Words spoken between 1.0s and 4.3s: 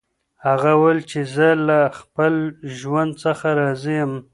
چې زه له خپل ژوند څخه راضي یم.